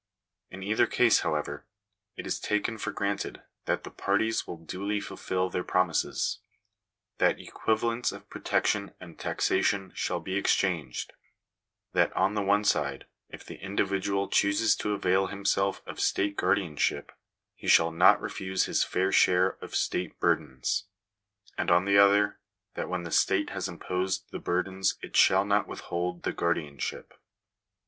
In 0.49 0.63
either 0.63 0.87
case, 0.87 1.19
however, 1.19 1.67
it 2.17 2.25
is 2.25 2.39
taken 2.39 2.79
for 2.79 2.91
granted 2.91 3.43
that 3.65 3.83
the 3.83 3.91
parties 3.91 4.47
will 4.47 4.57
duly 4.57 4.99
fulfil 4.99 5.47
their 5.47 5.63
promises; 5.63 6.39
that 7.19 7.39
equivalents 7.39 8.11
of 8.11 8.27
protection 8.27 8.95
and 8.99 9.19
taxation 9.19 9.91
shall 9.93 10.19
be 10.19 10.33
exchanged; 10.37 11.13
that, 11.93 12.11
on 12.13 12.33
the 12.33 12.41
one 12.41 12.63
side, 12.63 13.05
if 13.29 13.45
the 13.45 13.57
individual 13.59 14.27
chooses 14.27 14.75
to 14.77 14.93
avail 14.93 15.27
himself 15.27 15.83
of 15.85 15.99
state 15.99 16.35
guardianship, 16.35 17.11
he 17.53 17.67
shall 17.67 17.91
not 17.91 18.19
refuse 18.19 18.63
his 18.65 18.83
fair 18.83 19.11
share 19.11 19.51
of 19.63 19.75
state 19.75 20.19
burdens; 20.19 20.85
and 21.59 21.69
on 21.69 21.85
the 21.85 21.99
other, 21.99 22.39
that 22.73 22.89
when 22.89 23.03
the 23.03 23.11
state 23.11 23.51
has 23.51 23.67
imposed 23.67 24.31
the 24.31 24.39
burdens 24.39 24.97
it 25.03 25.15
shall 25.15 25.45
not 25.45 25.67
withhold 25.67 26.23
the 26.23 26.33
guardianship. 26.33 27.13